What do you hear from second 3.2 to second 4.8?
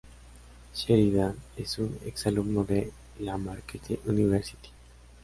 Marquette University.